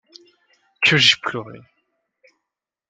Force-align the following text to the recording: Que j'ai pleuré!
Que 0.83 0.97
j'ai 0.97 1.15
pleuré! 1.21 1.59